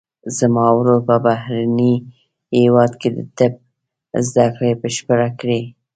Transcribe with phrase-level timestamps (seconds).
[0.37, 1.93] زما ورور په بهرني
[2.59, 3.53] هیواد کې د طب
[4.27, 5.59] زده کړه بشپړه کړه